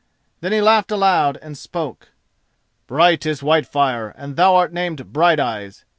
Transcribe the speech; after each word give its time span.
Then 0.39 0.51
he 0.51 0.61
laughed 0.61 0.89
aloud 0.89 1.37
and 1.43 1.55
spoke: 1.55 2.09
"Bright 2.87 3.23
is 3.27 3.41
Whitefire 3.41 4.15
and 4.17 4.35
thou 4.35 4.55
art 4.55 4.73
named 4.73 5.13
Brighteyes. 5.13 5.83